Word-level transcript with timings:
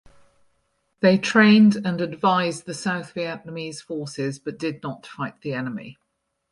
They 1.01 1.19
trained 1.19 1.75
and 1.85 2.01
advised 2.01 2.65
the 2.65 2.73
South 2.73 3.13
Vietnamese 3.13 3.83
forces 3.83 4.39
but 4.39 4.57
did 4.57 4.81
not 4.81 5.05
fight 5.05 5.39
the 5.41 5.53
enemy. 5.53 5.99